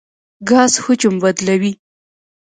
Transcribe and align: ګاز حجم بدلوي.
ګاز 0.49 0.73
حجم 0.83 1.15
بدلوي. 1.23 1.71